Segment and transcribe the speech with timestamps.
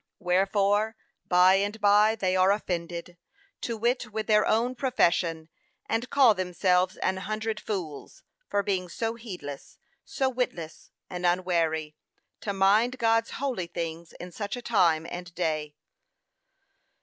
[0.17, 0.95] Wherefore,
[1.27, 3.17] by and by they are offended;
[3.61, 5.47] to wit, with their own profession,
[5.87, 11.95] and call themselves an hundred fools, for being so heedless, so witless, and unwary,
[12.39, 15.75] to mind God's holy things in such a time and day.